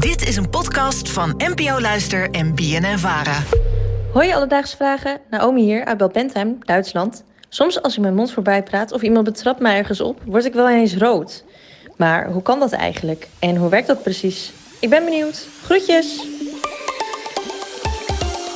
Dit 0.00 0.28
is 0.28 0.36
een 0.36 0.50
podcast 0.50 1.10
van 1.10 1.34
NPO 1.36 1.80
Luister 1.80 2.30
en 2.30 2.54
BNN 2.54 2.98
Vara. 2.98 3.42
Hoi 4.12 4.32
Alledaagse 4.32 4.76
Vragen, 4.76 5.20
Naomi 5.30 5.62
hier 5.62 5.84
uit 5.84 5.98
Belpentheim, 5.98 6.56
Duitsland. 6.60 7.24
Soms 7.48 7.82
als 7.82 7.94
ik 7.94 8.00
mijn 8.00 8.14
mond 8.14 8.32
voorbij 8.32 8.62
praat 8.62 8.92
of 8.92 9.02
iemand 9.02 9.24
betrapt 9.24 9.60
mij 9.60 9.76
ergens 9.76 10.00
op, 10.00 10.20
word 10.24 10.44
ik 10.44 10.52
wel 10.52 10.68
eens 10.68 10.96
rood. 10.96 11.44
Maar 11.96 12.30
hoe 12.30 12.42
kan 12.42 12.58
dat 12.60 12.72
eigenlijk? 12.72 13.28
En 13.38 13.56
hoe 13.56 13.70
werkt 13.70 13.86
dat 13.86 14.02
precies? 14.02 14.52
Ik 14.78 14.90
ben 14.90 15.04
benieuwd. 15.04 15.46
Groetjes! 15.64 16.26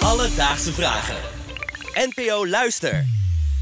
Alledaagse 0.00 0.72
Vragen. 0.72 1.16
NPO 1.94 2.46
Luister. 2.46 3.04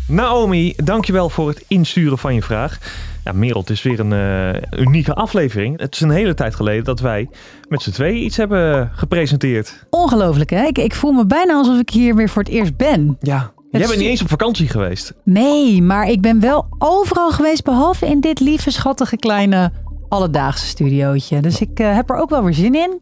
Naomi, 0.09 0.75
dankjewel 0.77 1.29
voor 1.29 1.49
het 1.49 1.65
insturen 1.69 2.19
van 2.19 2.35
je 2.35 2.43
vraag. 2.43 2.79
Ja, 3.25 3.33
Merel, 3.33 3.61
het 3.61 3.71
is 3.71 3.83
weer 3.83 4.01
een 4.01 4.13
eh, 4.13 4.81
unieke 4.81 5.15
aflevering. 5.15 5.81
Het 5.81 5.95
is 5.95 6.01
een 6.01 6.11
hele 6.11 6.35
tijd 6.35 6.55
geleden 6.55 6.85
dat 6.85 7.01
wij 7.01 7.29
met 7.69 7.83
z'n 7.83 7.91
tweeën 7.91 8.25
iets 8.25 8.37
hebben 8.37 8.91
gepresenteerd. 8.95 9.85
Ongelooflijk, 9.91 10.51
hè? 10.51 10.65
Ik, 10.65 10.79
ik 10.79 10.95
voel 10.95 11.13
me 11.13 11.27
bijna 11.27 11.55
alsof 11.55 11.79
ik 11.79 11.91
hier 11.91 12.15
weer 12.15 12.29
voor 12.29 12.43
het 12.43 12.53
eerst 12.53 12.77
ben. 12.77 13.17
Ja, 13.21 13.53
jij 13.71 13.87
bent 13.87 13.99
niet 13.99 14.09
eens 14.09 14.23
op 14.23 14.29
vakantie 14.29 14.69
geweest. 14.69 15.13
Nee, 15.25 15.83
maar 15.83 16.09
ik 16.09 16.21
ben 16.21 16.41
wel 16.41 16.67
overal 16.79 17.31
geweest, 17.31 17.65
behalve 17.65 18.07
in 18.07 18.21
dit 18.21 18.41
lieve, 18.41 18.71
schattige, 18.71 19.17
kleine, 19.17 19.73
alledaagse 20.09 20.67
studiootje. 20.67 21.41
Dus 21.41 21.61
ik 21.61 21.79
eh, 21.79 21.95
heb 21.95 22.11
er 22.11 22.17
ook 22.17 22.31
wel 22.31 22.45
weer 22.45 22.55
zin 22.55 22.75
in. 22.75 23.01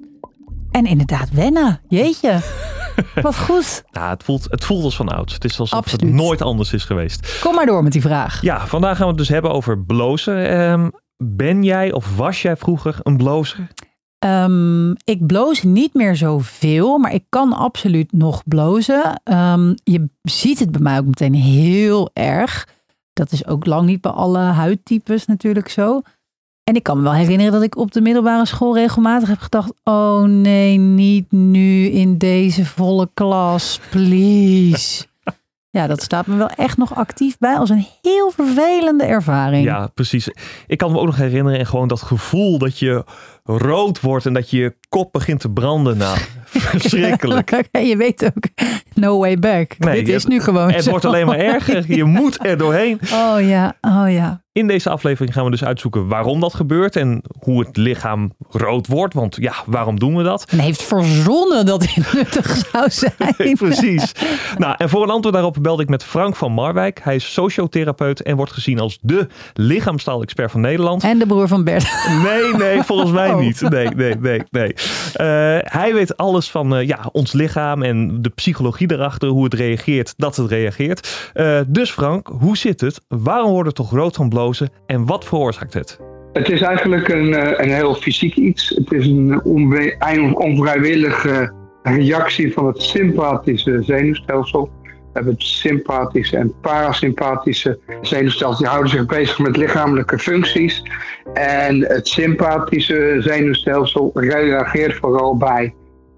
En 0.71 0.87
inderdaad, 0.87 1.31
wennen. 1.31 1.81
Jeetje. 1.89 2.39
Wat 3.23 3.39
goed. 3.39 3.85
Ja, 3.91 4.11
het 4.11 4.23
voelt, 4.23 4.47
het 4.51 4.65
voelt 4.65 4.85
als 4.85 4.97
van 4.97 5.09
ouds. 5.09 5.35
Het 5.35 5.45
is 5.45 5.61
alsof 5.61 5.79
Absoluut. 5.79 6.01
het 6.01 6.13
nooit 6.13 6.43
anders 6.43 6.73
is 6.73 6.85
geweest. 6.85 7.41
Kom 7.41 7.55
maar 7.55 7.67
door 7.67 7.83
met 7.83 7.93
die 7.93 8.01
vraag. 8.01 8.43
Ja, 8.43 8.67
vandaag 8.67 8.97
gaan 8.97 9.05
we 9.05 9.09
het 9.09 9.19
dus 9.19 9.29
hebben 9.29 9.51
over 9.53 9.79
blozen. 9.79 10.49
Ehm, 10.49 10.89
ben 11.17 11.63
jij 11.63 11.93
of 11.93 12.17
was 12.17 12.43
jij 12.43 12.57
vroeger 12.57 12.97
een 13.03 13.17
blozer? 13.17 13.69
Ehm, 14.19 14.91
ik 14.91 15.27
bloos 15.27 15.63
niet 15.63 15.95
meer 15.95 16.17
zoveel, 16.17 16.99
maar 16.99 17.15
ik 17.15 17.25
kan 17.29 17.53
absoluut 17.53 18.13
nog 18.13 18.43
blozen. 18.45 19.21
Ehm, 19.25 19.75
je 19.85 20.09
ziet 20.23 20.59
het 20.59 20.71
bij 20.71 20.81
mij 20.81 20.99
ook 20.99 21.07
meteen 21.07 21.35
heel 21.35 22.11
erg. 22.13 22.69
Dat 23.13 23.33
is 23.33 23.47
ook 23.47 23.67
lang 23.67 23.87
niet 23.87 24.01
bij 24.01 24.11
alle 24.11 24.39
huidtypes 24.39 25.27
natuurlijk 25.27 25.69
zo. 25.69 26.03
En 26.71 26.77
ik 26.77 26.83
kan 26.83 26.97
me 26.97 27.03
wel 27.03 27.13
herinneren 27.13 27.53
dat 27.53 27.63
ik 27.63 27.77
op 27.77 27.93
de 27.93 28.01
middelbare 28.01 28.47
school 28.47 28.75
regelmatig 28.75 29.29
heb 29.29 29.39
gedacht: 29.39 29.73
oh 29.85 30.23
nee, 30.23 30.79
niet 30.79 31.33
nu 31.33 31.87
in 31.87 32.19
deze 32.19 32.65
volle 32.65 33.09
klas, 33.15 33.81
please. 33.91 35.05
Ja, 35.73 35.87
dat 35.87 36.03
staat 36.03 36.27
me 36.27 36.37
wel 36.37 36.49
echt 36.49 36.77
nog 36.77 36.95
actief 36.95 37.39
bij 37.39 37.57
als 37.57 37.71
een 37.71 37.87
heel 38.03 38.31
vervelende 38.31 39.05
ervaring. 39.05 39.65
Ja, 39.65 39.87
precies. 39.87 40.29
Ik 40.67 40.79
kan 40.79 40.93
me 40.93 40.99
ook 40.99 41.07
nog 41.07 41.17
herinneren 41.17 41.59
en 41.59 41.67
gewoon 41.67 41.89
dat 41.89 42.03
gevoel 42.03 42.59
dat 42.59 42.79
je 42.79 43.05
rood 43.45 44.01
wordt 44.01 44.27
en 44.27 44.33
dat 44.33 44.51
je 44.51 44.75
kop 44.89 45.13
begint 45.13 45.41
te 45.41 45.51
branden. 45.51 45.97
Nou, 45.97 46.19
verschrikkelijk. 46.45 47.69
je 47.91 47.97
weet 47.97 48.25
ook, 48.25 48.45
no 48.95 49.19
way 49.19 49.39
back. 49.39 49.79
Nee, 49.79 50.05
Dit 50.05 50.15
is 50.15 50.27
nu 50.27 50.41
gewoon 50.41 50.71
Het 50.71 50.85
zo. 50.85 50.91
wordt 50.91 51.05
alleen 51.05 51.27
maar 51.27 51.39
erger. 51.39 51.95
Je 51.95 52.05
moet 52.05 52.45
er 52.47 52.57
doorheen. 52.59 53.01
Oh 53.13 53.37
ja, 53.41 53.77
oh 53.81 54.05
ja. 54.09 54.43
In 54.53 54.67
deze 54.67 54.91
aflevering 54.91 55.35
gaan 55.35 55.45
we 55.45 55.51
dus 55.51 55.65
uitzoeken 55.65 56.09
waarom 56.09 56.41
dat 56.41 56.55
gebeurt 56.55 56.97
en 56.97 57.23
hoe 57.39 57.61
het 57.67 57.77
lichaam 57.77 58.33
rood 58.49 58.87
wordt. 58.87 59.15
Want 59.15 59.37
ja, 59.41 59.55
waarom 59.67 59.99
doen 59.99 60.17
we 60.17 60.23
dat? 60.23 60.45
En 60.49 60.59
heeft 60.59 60.83
verzonnen 60.83 61.67
dat 61.67 61.81
dit 61.81 62.13
nuttig 62.15 62.57
zou 62.73 62.91
zijn. 62.91 63.55
Precies. 63.59 64.13
Nou, 64.59 64.75
en 64.79 64.89
voor 64.89 65.03
een 65.03 65.11
antwoord 65.11 65.35
daarop 65.35 65.57
belde 65.61 65.83
ik 65.83 65.89
met 65.89 66.05
Frank 66.05 66.37
van 66.37 66.53
Marwijk. 66.53 67.01
Hij 67.03 67.15
is 67.15 67.33
sociotherapeut 67.33 68.23
en 68.23 68.37
wordt 68.37 68.53
gezien 68.53 68.79
als 68.81 68.99
de 69.01 69.27
lichaamstaalexpert 69.55 70.51
van 70.51 70.61
Nederland. 70.61 71.03
En 71.03 71.19
de 71.19 71.27
broer 71.27 71.49
van 71.49 71.65
Bert. 71.65 71.93
Nee, 72.23 72.55
nee, 72.55 72.83
volgens 72.83 73.11
mij 73.11 73.33
Oh. 73.35 73.39
niet. 73.41 73.61
Nee, 73.61 73.89
nee, 73.89 74.15
nee, 74.15 74.43
nee. 74.51 74.75
Eh, 75.13 75.27
hij 75.61 75.91
weet 75.95 76.17
alles 76.17 76.51
van 76.51 76.77
eh, 76.77 76.87
ja, 76.87 77.09
ons 77.13 77.33
lichaam 77.33 77.83
en 77.83 78.23
de 78.23 78.29
psychologie 78.29 78.93
erachter, 78.93 79.29
hoe 79.29 79.45
het 79.45 79.55
reageert, 79.55 80.15
dat 80.17 80.37
het 80.37 80.51
reageert. 80.51 81.31
Eh, 81.33 81.61
dus 81.67 81.91
Frank, 81.91 82.31
hoe 82.39 82.57
zit 82.57 82.81
het? 82.81 83.01
Waarom 83.09 83.51
wordt 83.51 83.67
het 83.67 83.77
toch 83.77 83.91
rood 83.91 84.17
van 84.17 84.29
en 84.87 85.07
wat 85.07 85.25
veroorzaakt 85.25 85.75
het? 85.75 86.01
Het 86.33 86.49
is 86.49 86.61
eigenlijk 86.61 87.09
een, 87.09 87.35
eh, 87.35 87.65
een 87.67 87.75
heel 87.75 87.95
fysiek 87.95 88.37
iets. 88.37 88.69
Het 88.69 88.93
is 88.93 89.07
een 89.07 89.45
onvrijwillige 90.35 91.53
reactie 91.83 92.53
van 92.53 92.67
het 92.67 92.83
sympathische 92.83 93.83
zenuwstelsel. 93.83 94.71
We 94.83 94.91
hebben 95.13 95.33
het 95.33 95.43
sympathische 95.43 96.37
en 96.37 96.55
parasympathische 96.61 97.79
zenuwstelsel. 98.01 98.59
Die 98.59 98.67
houden 98.67 98.91
zich 98.91 99.07
bezig 99.07 99.39
met 99.39 99.57
lichamelijke 99.57 100.19
functies. 100.19 100.83
En 101.35 101.87
het 101.87 102.09
sympathische 102.09 103.17
zenuwstelsel 103.19 104.11
reageert 104.15 104.95
vooral 104.95 105.37
bij, 105.37 105.75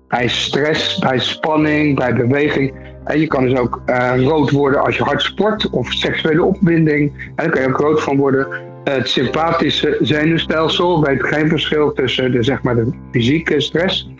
bij 0.09 0.29
stress, 0.29 0.99
bij 0.99 1.19
spanning, 1.19 1.97
bij 1.97 2.15
beweging. 2.15 2.75
En 3.05 3.21
je 3.21 3.27
kan 3.27 3.45
dus 3.45 3.59
ook 3.59 3.83
eh, 3.87 4.13
rood 4.17 4.51
worden 4.51 4.85
als 4.85 4.97
je 4.97 5.03
hard 5.03 5.23
sport 5.23 5.71
of 5.71 5.93
seksuele 5.93 6.45
opwinding. 6.45 7.13
En 7.17 7.33
daar 7.37 7.51
kan 7.51 7.63
je 7.63 7.69
ook 7.69 7.79
rood 7.81 8.03
van 8.03 8.17
worden. 8.17 8.47
Het 8.85 9.09
sympathische 9.09 9.97
zenuwstelsel 10.01 11.05
weet 11.05 11.23
geen 11.23 11.49
verschil 11.49 11.93
tussen 11.93 12.33
de, 12.33 12.43
zeg 12.43 12.63
maar, 12.63 12.75
de 12.75 12.93
fysieke 13.11 13.61
stress 13.61 14.11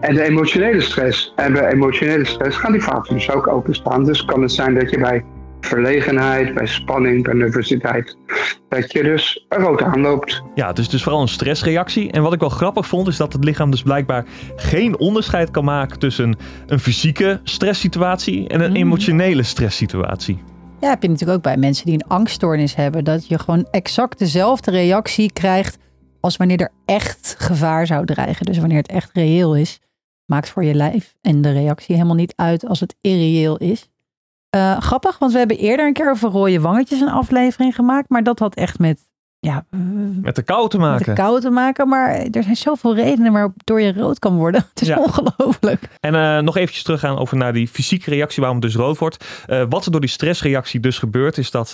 en 0.00 0.14
de 0.14 0.22
emotionele 0.22 0.80
stress. 0.80 1.32
En 1.36 1.52
bij 1.52 1.72
emotionele 1.72 2.24
stress 2.24 2.56
gaan 2.56 2.72
die 2.72 2.82
vaten 2.82 3.14
dus 3.14 3.30
ook 3.30 3.48
openstaan. 3.48 4.04
Dus 4.04 4.24
kan 4.24 4.42
het 4.42 4.52
zijn 4.52 4.74
dat 4.74 4.90
je 4.90 4.98
bij 4.98 5.24
verlegenheid, 5.60 6.54
bij 6.54 6.66
spanning, 6.66 7.24
bij 7.24 7.34
nervositeit, 7.34 8.16
dat 8.68 8.92
je 8.92 9.02
dus 9.02 9.46
er 9.48 9.60
rood 9.60 9.82
aanloopt. 9.82 10.42
Ja, 10.54 10.66
het 10.66 10.78
is 10.78 10.88
dus 10.88 11.02
vooral 11.02 11.20
een 11.20 11.28
stressreactie. 11.28 12.10
En 12.12 12.22
wat 12.22 12.32
ik 12.32 12.40
wel 12.40 12.48
grappig 12.48 12.86
vond, 12.86 13.08
is 13.08 13.16
dat 13.16 13.32
het 13.32 13.44
lichaam 13.44 13.70
dus 13.70 13.82
blijkbaar 13.82 14.24
geen 14.56 14.98
onderscheid 14.98 15.50
kan 15.50 15.64
maken 15.64 15.98
tussen 15.98 16.36
een 16.66 16.80
fysieke 16.80 17.40
stresssituatie 17.42 18.48
en 18.48 18.60
een 18.60 18.76
emotionele 18.76 19.42
stresssituatie. 19.42 20.42
Ja, 20.80 20.88
heb 20.88 21.02
je 21.02 21.08
natuurlijk 21.08 21.36
ook 21.36 21.44
bij 21.44 21.56
mensen 21.56 21.86
die 21.86 21.94
een 21.94 22.08
angststoornis 22.08 22.74
hebben. 22.74 23.04
Dat 23.04 23.26
je 23.26 23.38
gewoon 23.38 23.66
exact 23.70 24.18
dezelfde 24.18 24.70
reactie 24.70 25.32
krijgt 25.32 25.78
als 26.20 26.36
wanneer 26.36 26.60
er 26.60 26.72
echt 26.84 27.34
gevaar 27.38 27.86
zou 27.86 28.06
dreigen. 28.06 28.46
Dus 28.46 28.58
wanneer 28.58 28.76
het 28.76 28.90
echt 28.90 29.10
reëel 29.12 29.56
is, 29.56 29.80
maakt 30.26 30.48
voor 30.48 30.64
je 30.64 30.74
lijf 30.74 31.14
en 31.20 31.42
de 31.42 31.52
reactie 31.52 31.94
helemaal 31.94 32.16
niet 32.16 32.32
uit 32.36 32.66
als 32.66 32.80
het 32.80 32.94
irreëel 33.00 33.56
is. 33.56 33.88
Eh, 34.50 34.80
grappig, 34.80 35.18
want 35.18 35.32
we 35.32 35.38
hebben 35.38 35.58
eerder 35.58 35.86
een 35.86 35.92
keer 35.92 36.10
over 36.10 36.30
rode 36.30 36.60
wangetjes 36.60 37.00
een 37.00 37.08
aflevering 37.08 37.74
gemaakt. 37.74 38.08
Maar 38.08 38.22
dat 38.22 38.38
had 38.38 38.54
echt 38.54 38.78
met, 38.78 39.07
ja, 39.40 39.64
eh, 39.70 39.80
Met 40.22 40.36
de 40.36 40.42
kou 40.42 40.68
te 40.68 40.78
met 40.78 40.88
maken. 40.88 41.04
de 41.04 41.12
kou 41.22 41.40
te 41.40 41.50
maken. 41.50 41.88
Maar 41.88 42.10
er 42.14 42.42
zijn 42.42 42.56
zoveel 42.56 42.94
redenen 42.94 43.32
waardoor 43.32 43.80
je 43.80 43.92
rood 43.92 44.18
kan 44.18 44.36
worden. 44.36 44.66
Het 44.70 44.80
is 44.80 44.88
Ja. 44.88 44.96
ongelooflijk. 44.98 45.88
En 46.00 46.14
eh, 46.14 46.38
nog 46.38 46.56
eventjes 46.56 46.82
teruggaan 46.82 47.18
over 47.18 47.36
naar 47.36 47.52
die 47.52 47.68
fysieke 47.68 48.10
reactie 48.10 48.42
waarom 48.42 48.58
het 48.60 48.66
dus 48.72 48.76
rood 48.82 48.98
wordt. 48.98 49.24
Eh, 49.46 49.62
wat 49.68 49.84
er 49.84 49.90
door 49.90 50.00
die 50.00 50.10
stressreactie 50.10 50.80
dus 50.80 50.98
gebeurt 50.98 51.38
is 51.38 51.50
dat 51.50 51.70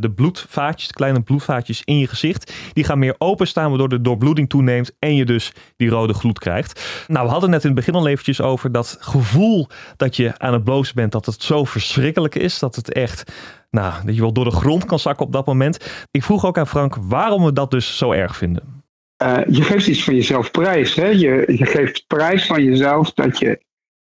de 0.00 0.12
bloedvaatjes, 0.14 0.88
de 0.88 0.94
kleine 0.94 1.22
bloedvaatjes 1.22 1.82
in 1.84 1.98
je 1.98 2.06
gezicht, 2.06 2.52
die 2.72 2.84
gaan 2.84 2.98
meer 2.98 3.14
openstaan 3.18 3.68
waardoor 3.68 3.88
de 3.88 4.00
doorbloeding 4.00 4.48
toeneemt 4.48 4.92
en 4.98 5.14
je 5.14 5.24
dus 5.24 5.52
die 5.76 5.88
rode 5.88 6.14
gloed 6.14 6.38
krijgt. 6.38 7.04
Nou, 7.06 7.24
we 7.26 7.32
hadden 7.32 7.50
net 7.50 7.60
in 7.60 7.66
het 7.70 7.76
begin 7.78 7.94
al 7.94 8.06
eventjes 8.08 8.40
over 8.40 8.72
dat 8.72 8.96
gevoel 9.00 9.68
dat 9.96 10.16
je 10.16 10.38
aan 10.38 10.52
het 10.52 10.64
blozen 10.64 10.94
bent, 10.94 11.12
dat 11.12 11.26
het 11.26 11.42
zo 11.42 11.64
verschrikkelijk 11.64 12.34
is, 12.34 12.58
dat 12.58 12.74
het 12.74 12.92
echt, 12.92 13.32
nou, 13.70 14.04
dat 14.04 14.14
je 14.14 14.20
wel 14.20 14.32
door 14.32 14.44
de 14.44 14.50
grond 14.50 14.84
kan 14.84 14.98
zakken 14.98 15.26
op 15.26 15.32
dat 15.32 15.46
moment. 15.46 16.06
Ik 16.10 16.22
vroeg 16.22 16.46
ook 16.46 16.58
aan 16.58 16.66
Frank 16.66 16.96
waarom 17.00 17.44
we 17.44 17.52
dat 17.52 17.70
dus 17.70 17.96
zo 17.96 18.12
erg 18.12 18.36
vinden. 18.36 18.84
Eh, 19.16 19.38
je 19.48 19.62
geeft 19.62 19.86
iets 19.86 20.04
van 20.04 20.14
jezelf 20.14 20.50
prijs. 20.50 20.94
Hè? 20.94 21.06
Je, 21.06 21.44
je 21.46 21.66
geeft 21.66 22.04
prijs 22.06 22.46
van 22.46 22.64
jezelf 22.64 23.12
dat 23.12 23.38
je, 23.38 23.60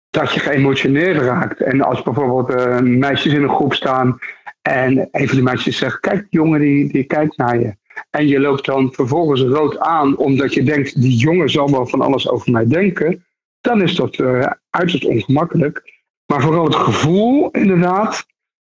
dat 0.10 0.34
je 0.34 0.40
geëmotioneerd 0.40 1.18
raakt. 1.18 1.62
En 1.62 1.82
als 1.82 2.04
bijvoorbeeld 2.04 2.50
eh, 2.50 2.80
meisjes 2.80 3.34
in 3.34 3.44
een 3.44 3.56
groep 3.56 3.74
staan 3.74 4.20
en 4.62 5.10
een 5.12 5.28
van 5.28 5.36
die 5.36 5.46
meisjes 5.46 5.78
zegt: 5.78 6.00
Kijk, 6.00 6.20
die 6.20 6.40
jongen 6.40 6.60
die, 6.60 6.92
die 6.92 7.04
kijkt 7.04 7.38
naar 7.38 7.60
je. 7.60 7.76
En 8.10 8.28
je 8.28 8.40
loopt 8.40 8.66
dan 8.66 8.94
vervolgens 8.94 9.42
rood 9.42 9.80
aan 9.80 10.18
omdat 10.18 10.54
je 10.54 10.64
denkt: 10.64 11.02
Die 11.02 11.18
jongen 11.18 11.50
zal 11.50 11.72
wel 11.72 11.86
van 11.86 12.02
alles 12.02 12.30
over 12.30 12.52
mij 12.52 12.68
denken. 12.68 13.26
Dan 13.62 13.82
is 13.82 13.96
dat 13.96 14.16
eh 14.16 14.52
uiterst 14.70 15.06
ongemakkelijk. 15.06 15.96
Maar 16.26 16.42
vooral 16.42 16.66
het 16.66 16.76
gevoel, 16.76 17.52
inderdaad, 17.52 18.26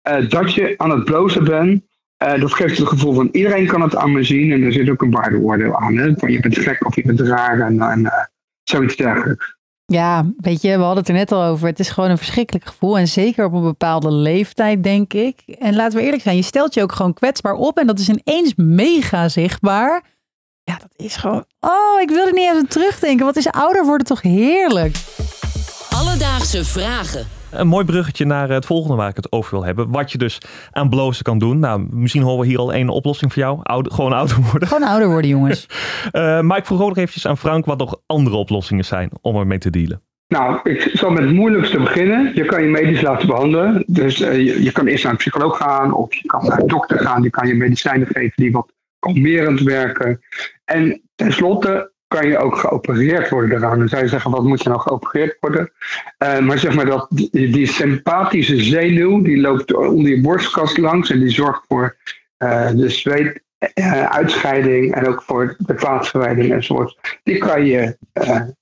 eh, 0.01 0.30
dat 0.30 0.53
je 0.53 0.74
aan 0.77 0.89
het 0.89 1.03
blozen 1.03 1.44
bent. 1.44 1.83
Eh, 2.18 2.39
dat 2.39 2.53
geeft 2.53 2.77
het 2.77 2.88
gevoel 2.88 3.13
van 3.13 3.30
iedereen 3.31 3.68
kan 3.68 3.81
het 3.81 3.95
aan 3.95 4.12
me 4.12 4.24
zien 4.24 4.51
en 4.51 4.63
er 4.63 4.71
zit 4.71 4.89
ook 4.89 5.01
een 5.01 5.12
waardeoordeel 5.12 5.75
aan. 5.75 5.98
Hè? 5.98 6.13
Van 6.15 6.31
je 6.31 6.39
bent 6.39 6.57
gek 6.57 6.86
of 6.86 6.95
je 6.95 7.03
bent 7.06 7.19
raar 7.19 7.59
en, 7.59 7.81
en 7.81 8.06
eh, 8.06 8.24
zoiets 8.63 8.95
dergelijks. 8.95 9.56
Ja, 9.86 10.25
weet 10.38 10.62
je, 10.62 10.69
we 10.69 10.83
hadden 10.83 10.98
het 10.98 11.07
er 11.07 11.13
net 11.13 11.31
al 11.31 11.44
over. 11.44 11.68
Het 11.68 11.80
is 11.80 11.89
gewoon 11.89 12.09
een 12.09 12.18
verschrikkelijk 12.18 12.65
gevoel. 12.65 12.98
En 12.98 13.07
zeker 13.07 13.45
op 13.45 13.53
een 13.53 13.62
bepaalde 13.62 14.12
leeftijd, 14.12 14.83
denk 14.83 15.13
ik. 15.13 15.42
En 15.59 15.75
laten 15.75 15.98
we 15.98 16.04
eerlijk 16.04 16.21
zijn, 16.21 16.36
je 16.36 16.42
stelt 16.42 16.74
je 16.74 16.81
ook 16.81 16.92
gewoon 16.92 17.13
kwetsbaar 17.13 17.54
op. 17.54 17.77
En 17.77 17.88
dat 17.88 18.00
is 18.00 18.09
ineens 18.09 18.54
mega 18.56 19.30
zichtbaar. 19.30 20.04
Ja, 20.63 20.77
dat 20.77 20.94
is 20.95 21.15
gewoon... 21.15 21.45
Oh, 21.59 22.01
ik 22.01 22.09
wil 22.09 22.25
er 22.25 22.33
niet 22.33 22.50
even 22.50 22.68
terugdenken. 22.68 23.25
Wat 23.25 23.36
is 23.36 23.47
ouder 23.47 23.86
worden 23.86 24.07
toch 24.07 24.21
heerlijk? 24.21 24.95
Alledaagse 25.89 26.65
vragen. 26.65 27.41
Een 27.51 27.68
mooi 27.68 27.86
bruggetje 27.86 28.25
naar 28.25 28.50
het 28.50 28.65
volgende 28.65 28.95
waar 28.95 29.09
ik 29.09 29.15
het 29.15 29.31
over 29.31 29.51
wil 29.51 29.65
hebben. 29.65 29.92
Wat 29.92 30.12
je 30.12 30.18
dus 30.18 30.38
aan 30.71 30.89
blozen 30.89 31.24
kan 31.24 31.39
doen. 31.39 31.59
Nou, 31.59 31.88
misschien 31.92 32.21
horen 32.21 32.39
we 32.39 32.45
hier 32.45 32.59
al 32.59 32.74
één 32.74 32.89
oplossing 32.89 33.33
voor 33.33 33.42
jou. 33.42 33.59
Oude, 33.63 33.92
gewoon 33.92 34.13
ouder 34.13 34.38
worden. 34.51 34.68
Gewoon 34.68 34.88
ouder 34.88 35.07
worden, 35.07 35.30
jongens. 35.30 35.65
Uh, 36.12 36.42
maar 36.48 36.57
ik 36.57 36.65
vroeg 36.65 36.81
ook 36.81 36.88
nog 36.88 36.98
eventjes 36.98 37.27
aan 37.27 37.38
Frank 37.38 37.65
wat 37.65 37.77
nog 37.77 38.01
andere 38.06 38.36
oplossingen 38.36 38.86
zijn 38.86 39.09
om 39.21 39.36
ermee 39.36 39.57
te 39.57 39.69
dealen. 39.69 40.01
Nou, 40.27 40.59
ik 40.63 40.89
zal 40.94 41.12
met 41.12 41.24
het 41.24 41.33
moeilijkste 41.33 41.80
beginnen. 41.80 42.31
Je 42.36 42.45
kan 42.45 42.63
je 42.63 42.69
medisch 42.69 43.01
laten 43.01 43.27
behandelen. 43.27 43.83
Dus 43.88 44.21
uh, 44.21 44.33
je, 44.33 44.63
je, 44.63 44.71
kan 44.71 44.88
eerst 44.88 45.04
naar 45.04 45.12
een 45.12 45.18
psycholoog 45.18 45.57
gaan 45.57 45.94
of 45.94 46.15
je 46.15 46.25
kan 46.25 46.45
naar 46.45 46.59
een 46.59 46.68
dokter 46.68 47.00
gaan. 47.00 47.21
Die 47.21 47.31
kan 47.31 47.47
je 47.47 47.56
medicijnen 47.56 48.07
geven 48.07 48.33
die 48.36 48.51
wat 48.51 48.74
kalmerend 49.00 49.62
werken. 49.62 50.19
En 50.65 51.01
tenslotte 51.15 51.92
kan 52.12 52.28
je 52.28 52.38
ook 52.38 52.58
geopereerd 52.58 53.30
worden 53.30 53.58
eraan. 53.58 53.80
Dan 53.80 53.90
zou 53.90 54.02
je 54.02 54.08
zeggen, 54.08 54.31
wat 54.31 54.44
moet 54.44 54.63
je 54.63 54.69
nou 54.69 54.81
geopereerd 54.81 55.38
worden? 55.40 55.72
Uh, 56.24 56.40
maar 56.40 56.58
zeg 56.58 56.75
maar 56.75 56.86
dat 56.86 57.08
die, 57.31 57.66
sympathische 57.66 58.63
zenuw, 58.63 59.22
die 59.22 59.42
loopt 59.42 59.74
onder 59.74 60.12
je 60.12 60.22
borstkast 60.22 60.78
langs 60.78 61.10
en 61.10 61.19
die 61.19 61.30
zorgt 61.30 61.63
voor 61.68 61.96
uh, 62.40 62.69
de 62.75 62.90
zweet, 62.90 63.42
uh, 63.80 64.04
uitscheiding 64.04 64.94
en 64.96 65.08
ook 65.08 65.22
voor 65.22 65.56
de 65.58 65.74
plaatsverwijding 65.74 66.52
enzovoort. 66.52 67.19
Die 67.24 67.38
kan 67.38 67.66
je 67.66 67.98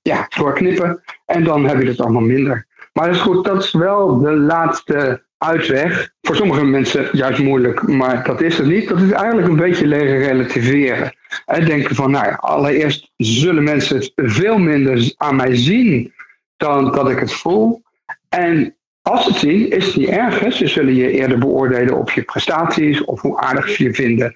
ja, 0.02 0.26
doorknippen 0.36 1.02
en 1.26 1.44
dan 1.44 1.66
heb 1.66 1.80
je 1.82 1.88
het 1.88 2.00
allemaal 2.00 2.22
minder. 2.22 2.66
Maar 2.92 3.06
dat 3.06 3.14
is 3.14 3.20
goed, 3.20 3.44
dat 3.44 3.64
is 3.64 3.72
wel 3.72 4.18
de 4.18 4.36
laatste 4.36 5.22
uitweg. 5.38 6.10
Voor 6.22 6.36
sommige 6.36 6.64
mensen 6.64 7.08
juist 7.12 7.42
moeilijk, 7.42 7.88
maar 7.88 8.24
dat 8.24 8.40
is 8.40 8.58
het 8.58 8.66
niet. 8.66 8.88
Dat 8.88 9.00
is 9.00 9.10
eigenlijk 9.10 9.48
een 9.48 9.56
beetje 9.56 9.86
leren 9.86 10.18
relativeren. 10.18 11.18
En 11.46 11.64
denken 11.64 11.94
van, 11.94 12.10
nou 12.10 12.26
ja, 12.26 12.34
allereerst 12.34 13.10
zullen 13.16 13.62
mensen 13.64 13.96
het 13.96 14.12
veel 14.16 14.58
minder 14.58 15.12
aan 15.16 15.36
mij 15.36 15.56
zien 15.56 16.12
dan 16.56 16.92
dat 16.92 17.10
ik 17.10 17.18
het 17.18 17.32
voel. 17.32 17.82
En 18.28 18.74
als 19.02 19.24
ze 19.24 19.30
het 19.30 19.38
zien, 19.38 19.70
is 19.70 19.86
het 19.86 19.96
niet 19.96 20.08
erg. 20.08 20.52
Ze 20.52 20.66
zullen 20.66 20.94
je 20.94 21.10
eerder 21.10 21.38
beoordelen 21.38 21.98
op 21.98 22.10
je 22.10 22.22
prestaties 22.22 23.04
of 23.04 23.20
hoe 23.20 23.40
aardig 23.40 23.68
ze 23.68 23.82
je 23.82 23.94
vinden 23.94 24.34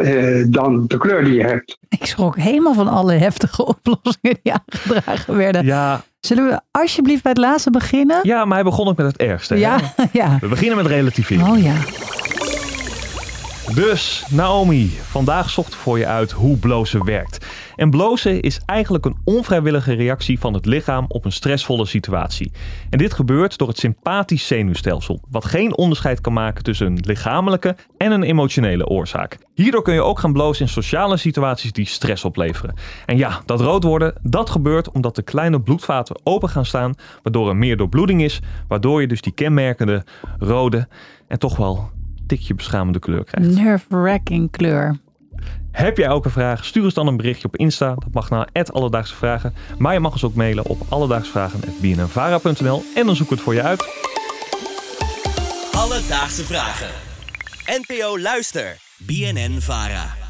uh, 0.00 0.44
dan 0.48 0.84
de 0.86 0.96
kleur 0.98 1.24
die 1.24 1.34
je 1.34 1.44
hebt. 1.44 1.78
Ik 1.88 2.06
schrok 2.06 2.36
helemaal 2.36 2.74
van 2.74 2.88
alle 2.88 3.12
heftige 3.12 3.66
oplossingen 3.74 4.38
die 4.42 4.52
aangedragen 4.52 5.36
werden. 5.36 5.64
Ja. 5.64 6.04
Zullen 6.20 6.48
we 6.48 6.60
alsjeblieft 6.70 7.22
bij 7.22 7.32
het 7.32 7.40
laatste 7.40 7.70
beginnen? 7.70 8.18
Ja, 8.22 8.44
maar 8.44 8.54
hij 8.54 8.64
begon 8.64 8.88
ook 8.88 8.96
met 8.96 9.06
het 9.06 9.16
ergste. 9.16 9.58
Ja, 9.58 9.78
hè? 9.96 10.04
ja. 10.20 10.38
We 10.40 10.48
beginnen 10.48 10.76
met 10.76 10.86
relativeren. 10.86 11.46
Oh 11.46 11.62
ja. 11.62 11.74
Dus, 13.70 14.24
Naomi, 14.30 14.88
vandaag 14.88 15.50
zocht 15.50 15.74
voor 15.74 15.98
je 15.98 16.06
uit 16.06 16.30
hoe 16.30 16.56
blozen 16.56 17.04
werkt. 17.04 17.46
En 17.76 17.90
blozen 17.90 18.40
is 18.40 18.60
eigenlijk 18.66 19.04
een 19.04 19.16
onvrijwillige 19.24 19.92
reactie 19.92 20.38
van 20.38 20.54
het 20.54 20.66
lichaam 20.66 21.04
op 21.08 21.24
een 21.24 21.32
stressvolle 21.32 21.86
situatie. 21.86 22.52
En 22.90 22.98
dit 22.98 23.12
gebeurt 23.12 23.58
door 23.58 23.68
het 23.68 23.78
sympathisch 23.78 24.46
zenuwstelsel, 24.46 25.20
wat 25.30 25.44
geen 25.44 25.76
onderscheid 25.76 26.20
kan 26.20 26.32
maken 26.32 26.62
tussen 26.62 26.86
een 26.86 27.02
lichamelijke 27.06 27.76
en 27.96 28.12
een 28.12 28.22
emotionele 28.22 28.86
oorzaak. 28.86 29.38
Hierdoor 29.54 29.82
kun 29.82 29.94
je 29.94 30.02
ook 30.02 30.18
gaan 30.18 30.32
blozen 30.32 30.64
in 30.64 30.72
sociale 30.72 31.16
situaties 31.16 31.72
die 31.72 31.86
stress 31.86 32.24
opleveren. 32.24 32.74
En 33.06 33.16
ja, 33.16 33.40
dat 33.46 33.60
rood 33.60 33.84
worden, 33.84 34.14
dat 34.22 34.50
gebeurt 34.50 34.90
omdat 34.90 35.16
de 35.16 35.22
kleine 35.22 35.60
bloedvaten 35.60 36.20
open 36.22 36.48
gaan 36.48 36.66
staan, 36.66 36.94
waardoor 37.22 37.48
er 37.48 37.56
meer 37.56 37.76
doorbloeding 37.76 38.22
is, 38.22 38.40
waardoor 38.68 39.00
je 39.00 39.08
dus 39.08 39.20
die 39.20 39.32
kenmerkende 39.32 40.04
rode 40.38 40.88
en 41.28 41.38
toch 41.38 41.56
wel 41.56 41.90
tikje 42.36 42.54
beschamende 42.54 42.98
kleur 42.98 43.24
krijgt. 43.24 43.54
Nerve-wracking 43.54 44.50
kleur. 44.50 44.98
Heb 45.70 45.96
jij 45.96 46.08
ook 46.08 46.24
een 46.24 46.30
vraag? 46.30 46.64
Stuur 46.64 46.84
ons 46.84 46.94
dan 46.94 47.06
een 47.06 47.16
berichtje 47.16 47.46
op 47.46 47.56
Insta. 47.56 47.94
Dat 47.94 48.12
mag 48.12 48.30
naar 48.30 48.48
Alledaagse 48.72 49.14
Vragen. 49.14 49.54
Maar 49.78 49.92
je 49.92 50.00
mag 50.00 50.12
ons 50.12 50.24
ook 50.24 50.34
mailen 50.34 50.66
op 50.66 50.80
alledaagsvragen.bnnvara.nl 50.88 52.84
en 52.94 53.06
dan 53.06 53.16
zoeken 53.16 53.28
we 53.28 53.34
het 53.34 53.40
voor 53.42 53.54
je 53.54 53.62
uit. 53.62 53.84
Alledaagse 55.72 56.44
Vragen. 56.44 56.90
NPO 57.66 58.18
Luister. 58.18 58.76
BNN 58.98 59.60
Vara. 59.60 60.21